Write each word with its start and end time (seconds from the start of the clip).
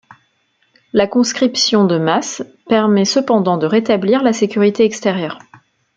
La 0.93 1.05
conscription 1.05 1.85
de 1.85 1.99
masse 1.99 2.41
permet 2.67 3.05
cependant 3.05 3.57
de 3.57 3.67
rétablir 3.67 4.23
la 4.23 4.33
sécurité 4.33 4.83
extérieure. 4.83 5.37